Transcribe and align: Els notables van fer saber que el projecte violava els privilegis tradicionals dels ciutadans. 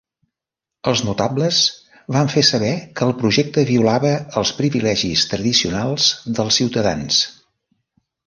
Els 0.91 1.01
notables 1.07 1.57
van 2.15 2.29
fer 2.35 2.43
saber 2.47 2.71
que 2.99 3.05
el 3.09 3.11
projecte 3.19 3.65
violava 3.69 4.15
els 4.41 4.53
privilegis 4.61 5.25
tradicionals 5.33 6.07
dels 6.39 6.61
ciutadans. 6.63 7.21